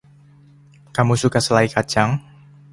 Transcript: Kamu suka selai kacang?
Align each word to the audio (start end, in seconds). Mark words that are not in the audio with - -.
Kamu 0.95 1.13
suka 1.21 1.39
selai 1.45 1.67
kacang? 1.75 2.11